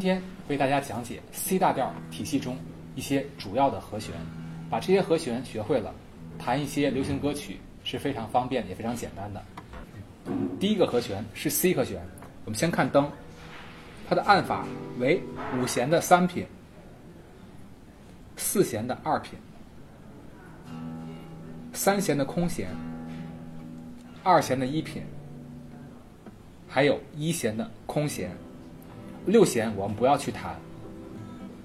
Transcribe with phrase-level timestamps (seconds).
[0.00, 2.56] 今天为大家讲解 C 大调体系中
[2.94, 4.14] 一些主要的和弦，
[4.70, 5.94] 把这些和弦学会了，
[6.38, 9.44] 弹一些流行歌曲是非常方便也非常简单的。
[10.58, 12.00] 第一个和弦是 C 和弦，
[12.46, 13.12] 我们先看灯，
[14.08, 14.66] 它的按法
[14.98, 15.22] 为
[15.58, 16.46] 五弦的三品，
[18.38, 19.38] 四弦的二品，
[21.74, 22.70] 三弦的空弦，
[24.22, 25.02] 二弦的一品，
[26.66, 28.30] 还有一弦的空弦。
[29.26, 30.56] 六弦我们不要去弹，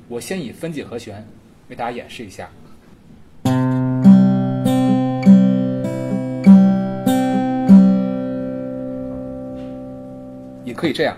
[0.07, 1.25] 我先以分解和弦
[1.69, 2.49] 为大家演示一下。
[10.63, 11.17] 也可以这样。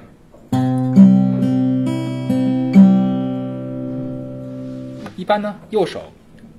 [5.15, 6.11] 一般呢，右手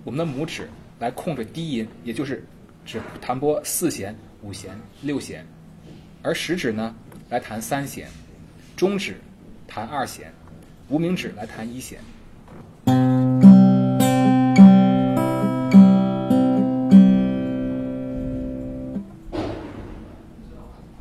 [0.04, 2.44] 我们的拇指来控制低音，也就是
[2.84, 5.46] 只弹拨四弦、五弦、六弦，
[6.22, 6.94] 而食指呢
[7.30, 8.08] 来弹三弦，
[8.76, 9.16] 中指。
[9.70, 10.32] 弹二弦，
[10.88, 12.00] 无名指来弹一弦。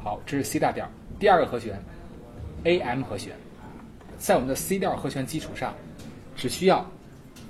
[0.04, 0.86] 好，这是 C 大调。
[1.18, 1.82] 第二个和弦
[2.66, 3.34] ，A-M 和弦，
[4.20, 5.74] 在我们的 C 调和弦基础上，
[6.36, 6.86] 只需要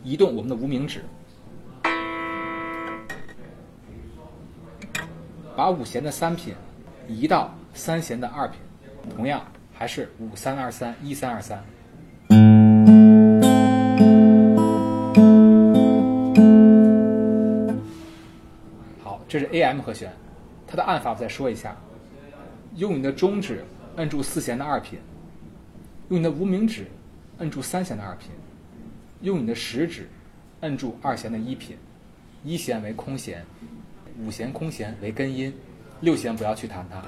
[0.04, 1.04] 移动我们的无名指，
[5.56, 6.54] 把五弦的三品
[7.08, 8.60] 移到三弦的二品，
[9.16, 9.44] 同样。
[9.78, 11.64] 还是五三二三一三二三。
[19.03, 20.11] 好，这是 A-M 和弦，
[20.66, 21.78] 它的按法我再说一下：
[22.75, 23.64] 用你的中指
[23.98, 24.98] 摁住四弦的二品，
[26.10, 26.87] 用你的无名指
[27.37, 28.32] 摁住三弦的二品，
[29.21, 30.10] 用你的食指
[30.61, 31.77] 摁住二弦的一品，
[32.43, 33.45] 一弦为空弦，
[34.20, 35.54] 五弦空弦为根音，
[36.02, 37.04] 六弦不要去弹它。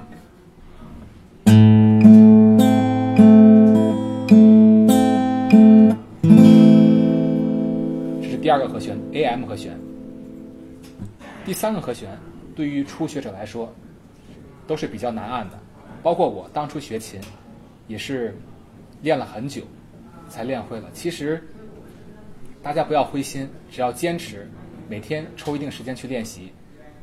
[8.49, 9.79] 第二个和弦 A-M 和弦，
[11.45, 12.17] 第三个和弦
[12.55, 13.71] 对于初学者来说
[14.65, 15.59] 都是比较难按的，
[16.01, 17.21] 包括我当初学琴
[17.87, 18.35] 也是
[19.03, 19.61] 练了很久
[20.29, 20.89] 才练会了。
[20.93, 21.47] 其实
[22.63, 24.49] 大家不要灰心，只要坚持，
[24.89, 26.51] 每天抽一定时间去练习，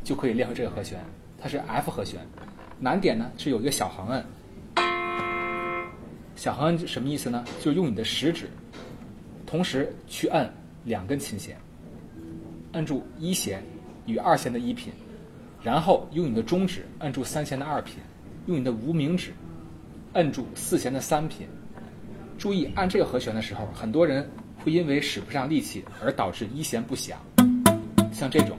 [0.02, 0.98] 就可以练会这个和弦。
[1.40, 2.18] 它是 F 和弦，
[2.80, 4.24] 难点呢是有一个小横摁。
[6.34, 7.44] 小横摁什么意思呢？
[7.60, 8.50] 就用你的食指
[9.46, 10.52] 同时去摁。
[10.86, 11.56] 两根琴弦，
[12.72, 13.60] 摁住一弦
[14.06, 14.92] 与二弦的一品，
[15.60, 17.96] 然后用你的中指摁住三弦的二品，
[18.46, 19.32] 用你的无名指
[20.12, 21.48] 摁住四弦的三品。
[22.38, 24.30] 注意按这个和弦的时候，很多人
[24.62, 27.18] 会因为使不上力气而导致一弦不响。
[28.12, 28.56] 像这种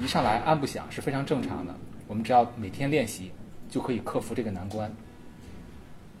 [0.00, 1.72] 一上来按不响是非常正常的，
[2.08, 3.30] 我们只要每天练习
[3.70, 4.92] 就可以克服这个难关。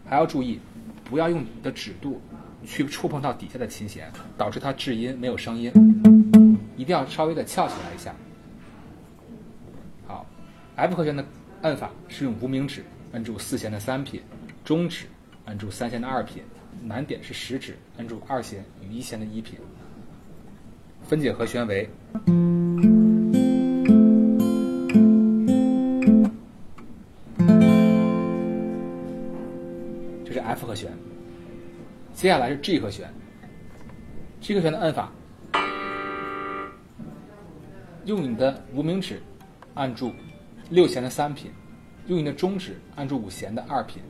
[0.06, 0.60] 还要注意，
[1.04, 2.20] 不要用你的指肚。
[2.66, 5.72] 去触碰到底下的琴弦，导致它制音没有声音，
[6.76, 8.14] 一定要稍微的翘起来一下。
[10.06, 10.26] 好
[10.76, 11.24] ，F 和弦的
[11.62, 14.20] 按法是用无名指按住四弦的三品，
[14.64, 15.06] 中指
[15.44, 16.42] 按住三弦的二品，
[16.82, 19.58] 难点是食指按住二弦与一弦的一品。
[21.06, 21.88] 分解和弦为，
[30.24, 30.90] 这是 F 和弦。
[32.14, 33.12] 接下来是 G 和弦
[34.40, 35.12] ，G 和弦的按法，
[38.04, 39.20] 用你的无名指
[39.74, 40.12] 按住
[40.70, 41.50] 六弦的三品，
[42.06, 44.00] 用你的中指按住五弦的二品，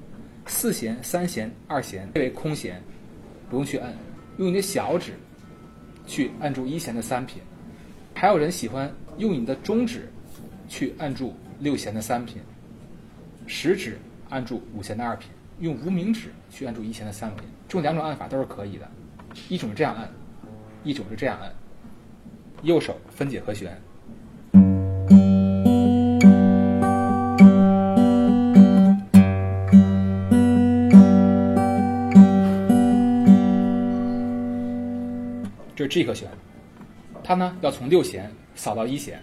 [0.45, 2.81] 四弦、三弦、二弦为空弦，
[3.49, 3.91] 不用去按，
[4.37, 5.15] 用你的小指
[6.07, 7.43] 去按住一弦的三品。
[8.15, 10.13] 还有人喜欢用你的中指
[10.69, 12.37] 去按住六弦的三品，
[13.47, 13.99] 食指
[14.29, 15.31] 按住五弦的二品。
[15.61, 18.89] 用无名指去按住一弦的三品，这两种按法都是可以的。
[19.49, 20.09] 一种是这样按，
[20.83, 21.53] 一种是这样按。
[22.63, 23.81] 右手分解和弦，
[35.77, 36.29] 这是 G 和弦，
[37.23, 39.23] 它呢要从六弦扫到一弦。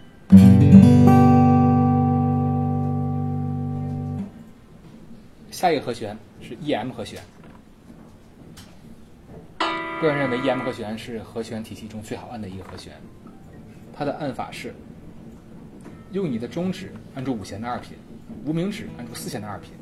[5.61, 7.21] 下一个和弦是 E-M 和弦，
[10.01, 12.93] 个人认为 E-M 和弦是和弦体系中最好按的一个和弦。
[13.93, 14.73] 它的按法是
[16.13, 17.95] 用你的中指按住五弦的二品，
[18.43, 19.73] 无名指按住四弦的二品，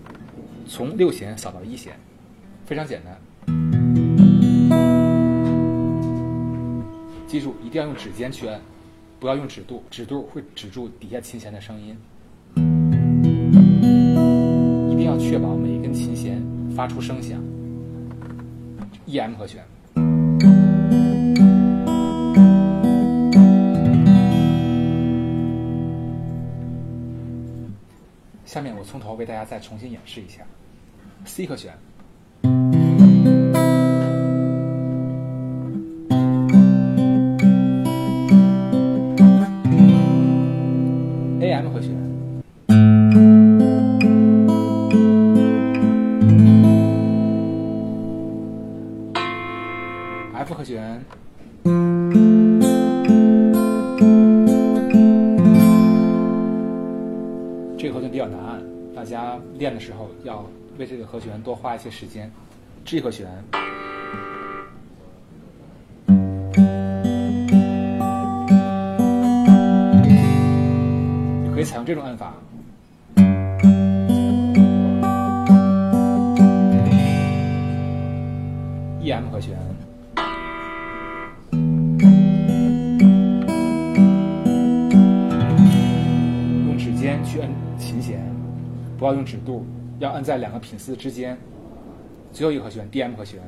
[0.67, 1.97] 从六弦扫到一弦，
[2.65, 3.17] 非常简单。
[7.25, 8.59] 记住，一定要用指尖去按，
[9.17, 11.97] 不要用指肚，指肚会止住底下琴弦的声音。
[15.09, 16.39] 要确保每一根琴弦
[16.75, 17.43] 发出声响。
[19.07, 19.63] E M 和弦。
[28.45, 30.43] 下面我从头为大家再重新演示一下
[31.25, 31.73] C 和弦。
[41.41, 42.18] A M 和弦。
[50.59, 51.01] 和弦。
[57.77, 58.61] 这个和弦比较难，
[58.93, 60.45] 大家练的时候要
[60.77, 62.29] 为这个和弦多花一些时间。
[62.83, 63.25] G 和弦。
[71.53, 72.33] 可以采用这种按法。
[79.01, 79.57] E M 和弦。
[87.29, 88.19] 去摁琴弦，
[88.97, 89.63] 不要用指肚，
[89.99, 91.37] 要摁在两个品丝之间。
[92.33, 93.39] 最后一个和弦 D M 和弦。